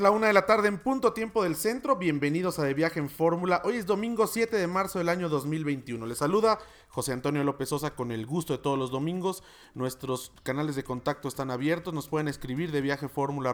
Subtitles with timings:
[0.00, 1.96] La una de la tarde en punto tiempo del centro.
[1.96, 3.60] Bienvenidos a De Viaje en Fórmula.
[3.64, 6.06] Hoy es domingo 7 de marzo del año 2021.
[6.06, 9.42] Les saluda José Antonio López Sosa con el gusto de todos los domingos.
[9.74, 11.92] Nuestros canales de contacto están abiertos.
[11.92, 13.52] Nos pueden escribir de viaje fórmula.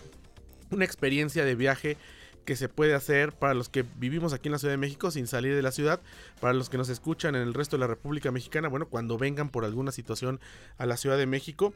[0.71, 1.97] una experiencia de viaje
[2.45, 5.27] que se puede hacer para los que vivimos aquí en la Ciudad de México sin
[5.27, 6.01] salir de la ciudad,
[6.41, 9.49] para los que nos escuchan en el resto de la República Mexicana, bueno, cuando vengan
[9.49, 10.41] por alguna situación
[10.79, 11.73] a la Ciudad de México.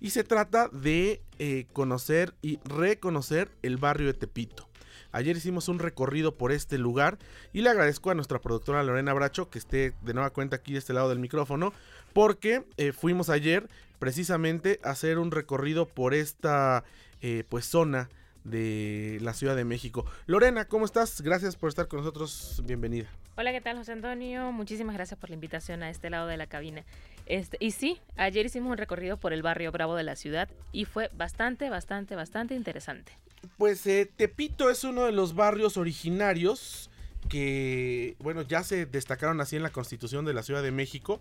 [0.00, 4.68] Y se trata de eh, conocer y reconocer el barrio de Tepito.
[5.14, 7.18] Ayer hicimos un recorrido por este lugar
[7.52, 10.80] y le agradezco a nuestra productora Lorena Bracho que esté de nueva cuenta aquí de
[10.80, 11.72] este lado del micrófono
[12.12, 13.68] porque eh, fuimos ayer
[14.00, 16.82] precisamente a hacer un recorrido por esta
[17.22, 18.08] eh, pues zona
[18.42, 20.04] de la Ciudad de México.
[20.26, 21.20] Lorena, ¿cómo estás?
[21.20, 22.60] Gracias por estar con nosotros.
[22.64, 23.08] Bienvenida.
[23.36, 24.50] Hola, ¿qué tal, José Antonio?
[24.50, 26.82] Muchísimas gracias por la invitación a este lado de la cabina.
[27.26, 30.86] Este, y sí, ayer hicimos un recorrido por el barrio Bravo de la ciudad y
[30.86, 33.12] fue bastante, bastante, bastante interesante.
[33.58, 36.90] Pues eh, Tepito es uno de los barrios originarios
[37.28, 41.20] que, bueno, ya se destacaron así en la constitución de la Ciudad de México.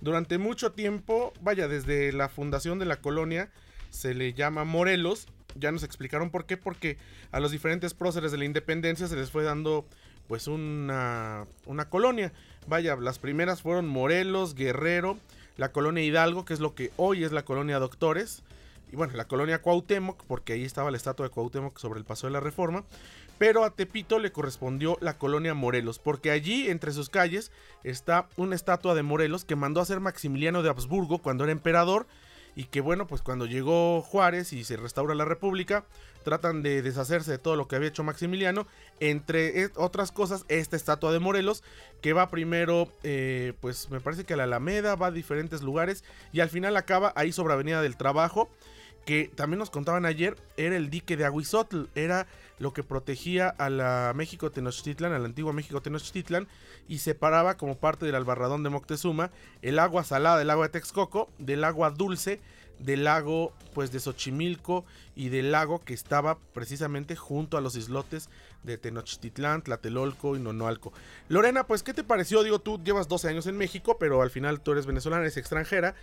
[0.00, 3.50] Durante mucho tiempo, vaya, desde la fundación de la colonia,
[3.90, 5.26] se le llama Morelos.
[5.56, 6.98] Ya nos explicaron por qué, porque
[7.32, 9.86] a los diferentes próceres de la independencia se les fue dando
[10.28, 12.32] pues una, una colonia.
[12.66, 15.18] Vaya, las primeras fueron Morelos, Guerrero,
[15.56, 18.42] la colonia Hidalgo, que es lo que hoy es la colonia Doctores,
[18.90, 22.26] y bueno, la colonia Cuauhtémoc, porque ahí estaba la estatua de Cuauhtémoc sobre el paso
[22.26, 22.84] de la Reforma,
[23.38, 27.52] pero a Tepito le correspondió la colonia Morelos, porque allí entre sus calles
[27.84, 32.06] está una estatua de Morelos que mandó a hacer Maximiliano de Habsburgo cuando era emperador
[32.56, 35.84] y que bueno, pues cuando llegó Juárez y se restaura la República,
[36.24, 38.66] tratan de deshacerse de todo lo que había hecho Maximiliano,
[38.98, 41.62] entre otras cosas, esta estatua de Morelos,
[42.00, 46.02] que va primero, eh, pues me parece que a la Alameda, va a diferentes lugares
[46.32, 48.50] y al final acaba ahí sobre Avenida del Trabajo
[49.08, 52.26] que también nos contaban ayer, era el dique de Aguizotl, era
[52.58, 56.46] lo que protegía a la México Tenochtitlan, a la antigua México Tenochtitlan,
[56.88, 59.30] y separaba como parte del albarradón de Moctezuma
[59.62, 62.38] el agua salada del agua de Texcoco del agua dulce
[62.80, 64.84] del lago pues de Xochimilco
[65.16, 68.28] y del lago que estaba precisamente junto a los islotes
[68.62, 70.92] de Tenochtitlán, Tlatelolco y Nonoalco.
[71.28, 72.42] Lorena, pues ¿qué te pareció?
[72.42, 75.94] Digo, tú llevas 12 años en México, pero al final tú eres venezolana, eres extranjera.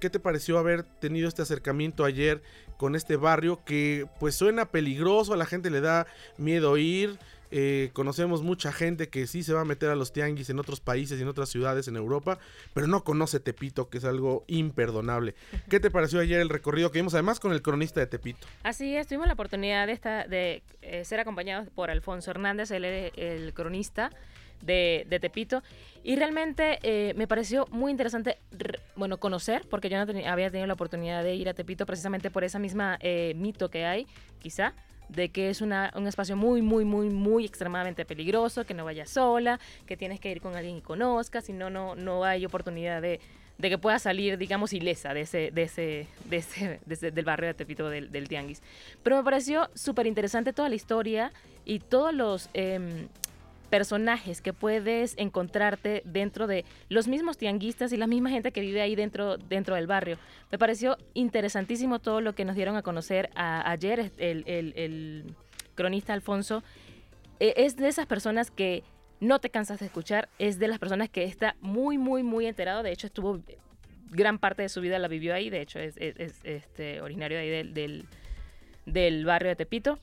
[0.00, 2.42] ¿Qué te pareció haber tenido este acercamiento ayer
[2.76, 6.06] con este barrio que pues suena peligroso, a la gente le da
[6.36, 7.18] miedo ir?
[7.50, 10.80] Eh, conocemos mucha gente que sí se va a meter a los tianguis en otros
[10.80, 12.38] países y en otras ciudades en Europa,
[12.74, 15.34] pero no conoce Tepito, que es algo imperdonable.
[15.70, 18.46] ¿Qué te pareció ayer el recorrido que vimos además con el cronista de Tepito?
[18.62, 23.54] Así es, tuvimos la oportunidad de, eh, ser acompañados por Alfonso Hernández, él es el
[23.54, 24.10] cronista
[24.62, 25.62] de, Tepito.
[26.04, 28.38] Y realmente eh, me pareció muy interesante,
[28.98, 32.44] bueno, conocer, porque yo no había tenido la oportunidad de ir a Tepito precisamente por
[32.44, 32.98] esa misma
[33.34, 34.06] mito que hay,
[34.40, 34.74] quizá,
[35.08, 39.10] de que es una, un espacio muy, muy, muy, muy extremadamente peligroso, que no vayas
[39.10, 43.00] sola, que tienes que ir con alguien que conozcas, si no, no, no hay oportunidad
[43.00, 43.20] de,
[43.56, 47.54] de que puedas salir, digamos, ilesa de ese, de ese, de ese, del barrio de
[47.54, 48.62] Tepito del, del Tianguis.
[49.02, 51.32] Pero me pareció súper interesante toda la historia
[51.64, 52.50] y todos los...
[52.54, 53.08] Em,
[53.68, 58.80] personajes que puedes encontrarte dentro de los mismos tianguistas y la misma gente que vive
[58.80, 60.18] ahí dentro, dentro del barrio.
[60.50, 65.34] Me pareció interesantísimo todo lo que nos dieron a conocer ayer el,
[65.74, 66.62] cronista Alfonso.
[67.40, 68.82] E, es de esas personas que
[69.20, 72.82] no te cansas de escuchar, es de las personas que está muy, muy, muy enterado.
[72.82, 73.40] De hecho, estuvo
[74.10, 75.50] gran parte de su vida la vivió ahí.
[75.50, 78.06] De hecho, es, este, originario ahí del, del,
[78.86, 79.98] del barrio de Tepito.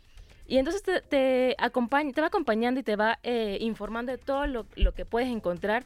[0.48, 4.46] Y entonces te, te, acompaña, te va acompañando y te va eh, informando de todo
[4.48, 5.84] lo, que puedes encontrar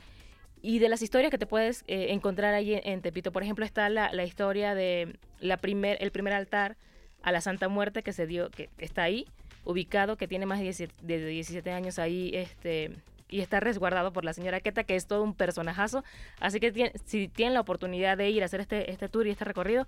[0.61, 3.31] y de las historias que te puedes eh, encontrar ahí en, Tepito.
[3.31, 6.75] Por ejemplo, está la, la, historia de la primer, el primer altar
[7.21, 9.25] a la Santa Muerte que se dio, que está ahí,
[9.63, 12.91] ubicado, que tiene más de 17, años ahí, este
[13.31, 16.03] y está resguardado por la señora Queta, que es todo un personajazo.
[16.39, 19.45] Así que si tienen la oportunidad de ir a hacer este, este tour y este
[19.45, 19.87] recorrido,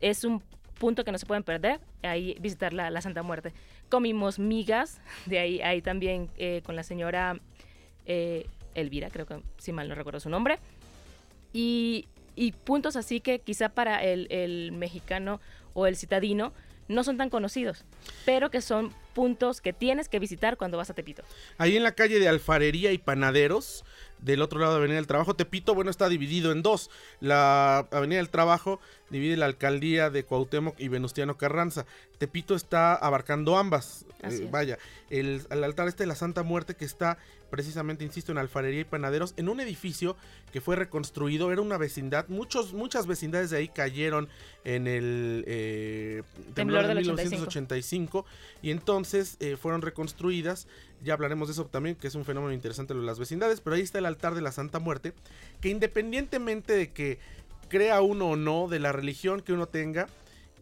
[0.00, 0.44] es un
[0.78, 3.52] punto que no se pueden perder, ahí visitar la, la Santa Muerte.
[3.88, 7.38] Comimos migas, de ahí, ahí también eh, con la señora
[8.06, 10.58] eh, Elvira, creo que si mal no recuerdo su nombre.
[11.52, 15.40] Y, y puntos así que quizá para el, el mexicano
[15.74, 16.52] o el citadino
[16.88, 17.84] no son tan conocidos,
[18.24, 21.22] pero que son puntos que tienes que visitar cuando vas a Tepito.
[21.58, 23.84] Ahí en la calle de Alfarería y Panaderos,
[24.20, 26.90] del otro lado de Avenida del Trabajo, Tepito, bueno, está dividido en dos.
[27.20, 28.80] La Avenida del Trabajo
[29.10, 31.86] divide la alcaldía de Cuauhtémoc y Venustiano Carranza.
[32.18, 34.06] Tepito está abarcando ambas.
[34.22, 34.78] Eh, vaya,
[35.10, 37.18] el, altar este de la Santa Muerte que está
[37.50, 40.16] precisamente, insisto, en Alfarería y Panaderos, en un edificio
[40.52, 44.28] que fue reconstruido, era una vecindad, muchos, muchas vecindades de ahí cayeron
[44.64, 46.22] en el eh,
[46.54, 48.26] temblor, de 1985
[48.60, 50.66] y entonces eh, fueron reconstruidas,
[51.02, 53.82] ya hablaremos de eso también, que es un fenómeno interesante de las vecindades, pero ahí
[53.82, 55.14] está el altar de la Santa Muerte,
[55.60, 57.18] que independientemente de que
[57.68, 60.08] crea uno o no, de la religión que uno tenga,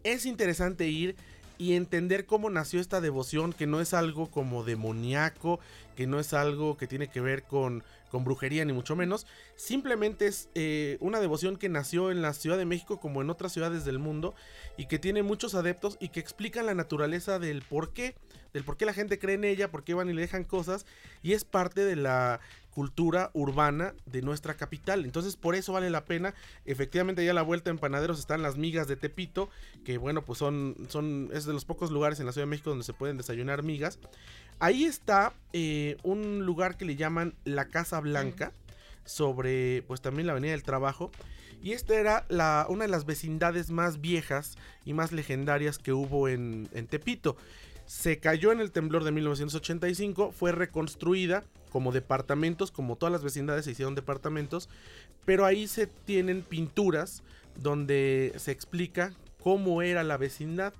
[0.03, 1.15] es interesante ir
[1.57, 5.59] y entender cómo nació esta devoción, que no es algo como demoníaco,
[5.95, 9.25] que no es algo que tiene que ver con, con brujería ni mucho menos,
[9.55, 13.53] simplemente es eh, una devoción que nació en la Ciudad de México como en otras
[13.53, 14.35] ciudades del mundo
[14.77, 18.15] y que tiene muchos adeptos y que explican la naturaleza del por qué,
[18.53, 20.85] del por qué la gente cree en ella, por qué van y le dejan cosas
[21.23, 22.39] y es parte de la
[22.77, 25.03] cultura urbana de nuestra capital.
[25.03, 26.35] Entonces por eso vale la pena.
[26.63, 29.49] Efectivamente ya a la vuelta en Panaderos están las migas de Tepito,
[29.83, 32.69] que bueno pues son, son es de los pocos lugares en la Ciudad de México
[32.69, 33.97] donde se pueden desayunar migas.
[34.59, 38.51] Ahí está eh, un lugar que le llaman la Casa Blanca,
[39.05, 41.09] sobre pues también la Avenida del Trabajo.
[41.63, 46.27] Y esta era la, una de las vecindades más viejas y más legendarias que hubo
[46.27, 47.37] en, en Tepito.
[47.87, 53.65] Se cayó en el temblor de 1985, fue reconstruida como departamentos, como todas las vecindades
[53.65, 54.67] se hicieron departamentos,
[55.25, 57.23] pero ahí se tienen pinturas
[57.55, 60.73] donde se explica cómo era la vecindad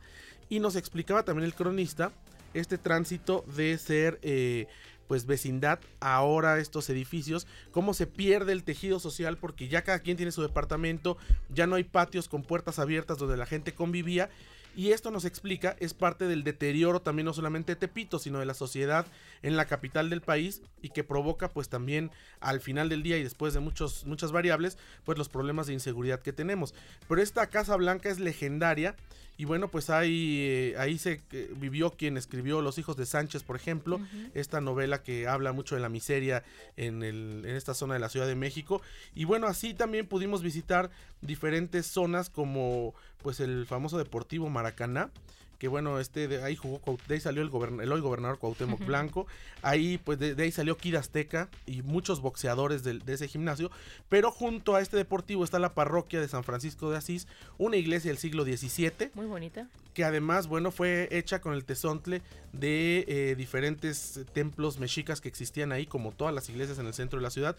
[0.49, 2.11] y nos explicaba también el cronista
[2.53, 4.67] este tránsito de ser eh,
[5.07, 10.17] pues vecindad ahora estos edificios, cómo se pierde el tejido social porque ya cada quien
[10.17, 11.17] tiene su departamento,
[11.49, 14.29] ya no hay patios con puertas abiertas donde la gente convivía
[14.77, 18.45] y esto nos explica, es parte del deterioro también no solamente de Tepito, sino de
[18.45, 19.07] la sociedad
[19.41, 23.23] en la capital del país y que provoca pues también al final del día y
[23.23, 26.75] después de muchos, muchas variables, pues los problemas de inseguridad que tenemos.
[27.09, 28.95] Pero esta Casa Blanca es legendaria
[29.37, 33.43] y bueno, pues ahí, eh, ahí se eh, vivió quien escribió Los hijos de Sánchez,
[33.43, 33.99] por ejemplo,
[34.33, 36.43] esta novela que habla mucho de la miseria
[36.75, 38.81] en, el, en esta zona de la Ciudad de México.
[39.13, 40.89] Y bueno, así también pudimos visitar
[41.21, 45.11] diferentes zonas como pues el famoso Deportivo Maracaná
[45.57, 49.27] que bueno, este de ahí jugó, de ahí salió el, el hoy gobernador Cuauhtémoc Blanco,
[49.61, 53.71] ahí pues de, ahí salió Kid Azteca y muchos boxeadores de, ese gimnasio,
[54.09, 58.11] pero junto a este deportivo está la parroquia de San Francisco de Asís, una iglesia
[58.11, 59.11] del siglo XVII.
[59.13, 59.67] Muy bonita.
[59.93, 62.21] Que además, bueno, fue hecha con el tesontle
[62.53, 67.17] de eh, diferentes templos mexicas que existían ahí, como todas las iglesias en el centro
[67.17, 67.55] de la ciudad.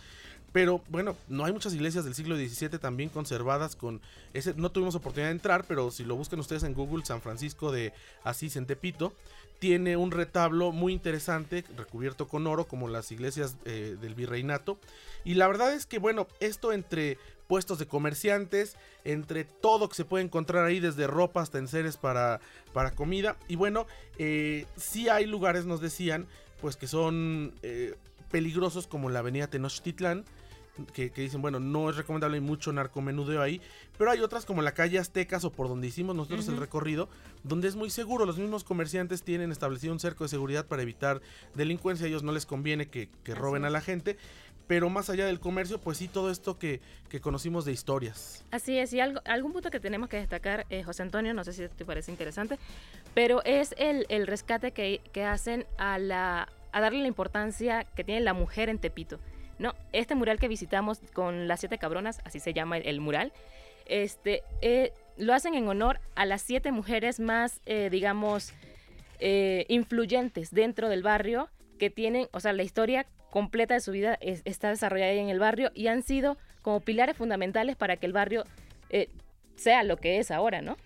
[0.52, 4.00] Pero bueno, no hay muchas iglesias del siglo XVII también conservadas con
[4.32, 4.54] ese.
[4.54, 7.87] No tuvimos oportunidad de entrar, pero si lo buscan ustedes en Google, San Francisco de
[7.90, 7.92] José
[8.24, 8.66] Asís en
[9.58, 14.78] tiene un retablo muy interesante, recubierto con oro, como las iglesias eh, del virreinato.
[15.24, 17.18] Y la verdad es que, bueno, esto entre
[17.48, 22.40] puestos de comerciantes, entre todo que se puede encontrar ahí, desde ropa hasta enseres para,
[22.72, 23.36] para comida.
[23.48, 23.86] Y bueno,
[24.18, 26.26] eh, sí hay lugares, nos decían,
[26.60, 27.96] pues que son eh,
[28.30, 30.24] peligrosos, como la avenida Tenochtitlán
[30.86, 33.60] que, dicen, bueno, no es recomendable, hay mucho narcomenudeo ahí,
[33.96, 37.08] pero hay otras como la calle Aztecas o por donde hicimos nosotros el recorrido,
[37.42, 41.20] donde es muy seguro, los mismos comerciantes tienen establecido un cerco de seguridad para evitar
[41.54, 44.16] delincuencia, a ellos no les conviene que, roben a la gente,
[44.66, 46.80] pero más allá del comercio, pues sí, todo esto que,
[47.20, 48.44] conocimos de historias.
[48.50, 51.52] Así es, y algo, algún punto que tenemos que destacar, eh, José Antonio, no sé
[51.52, 52.58] si te parece interesante,
[53.14, 58.04] pero es el, el rescate que, que hacen a, la, a darle la importancia que
[58.04, 59.18] tiene la mujer en Tepito.
[59.58, 63.32] No, este mural que visitamos con las siete cabronas, así se llama el, mural,
[63.86, 68.52] este, eh, lo hacen en honor a las siete mujeres más, eh, digamos,
[69.18, 71.48] eh, influyentes dentro del barrio,
[71.78, 75.70] que tienen, o sea, la historia completa de su vida está desarrollada en el barrio
[75.74, 78.44] y han sido como pilares fundamentales para que el barrio
[79.56, 80.76] sea lo que es ahora, ¿no?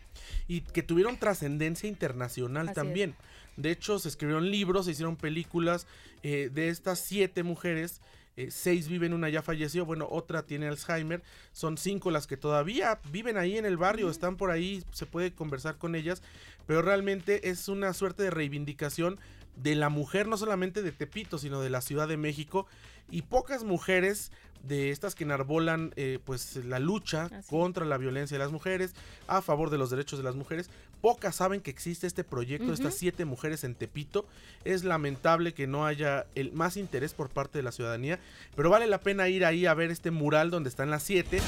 [0.49, 3.15] Y que tuvieron trascendencia internacional también.
[3.57, 5.87] De hecho, se escribieron libros, se hicieron películas
[6.23, 8.01] de estas siete mujeres
[8.37, 11.23] eh, seis viven, una ya falleció, bueno, otra tiene Alzheimer,
[11.53, 15.33] son cinco las que todavía viven ahí en el barrio, están por ahí, se puede
[15.33, 16.23] conversar con ellas,
[16.67, 19.19] pero realmente es una suerte de reivindicación
[19.57, 22.67] de la mujer, no solamente de Tepito, sino de la Ciudad de México,
[23.11, 28.45] y pocas mujeres de estas que enarbolan eh, pues la lucha contra la violencia de
[28.45, 28.95] las mujeres,
[29.27, 30.71] a favor de los derechos de las mujeres.
[31.01, 34.25] Pocas saben que existe este proyecto, de estas siete mujeres en Tepito.
[34.65, 38.21] Es lamentable que no haya el más interés por parte de la ciudadanía,
[38.55, 41.41] pero vale la pena ir ahí a ver este mural donde están las siete.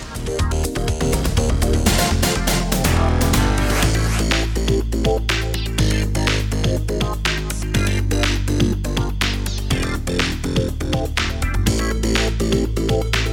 [13.02, 13.23] you